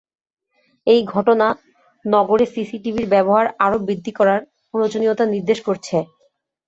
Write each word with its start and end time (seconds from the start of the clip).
এই 0.87 1.01
ঘটনা 1.07 1.47
নগরে 2.05 2.45
সিসিটিভির 2.53 3.07
ব্যবহার 3.07 3.45
আরও 3.59 3.77
বৃদ্ধি 3.87 4.11
করার 4.11 4.39
প্রয়োজনীয়তা 4.71 5.23
নির্দেশ 5.33 5.59
করছে। 5.67 5.97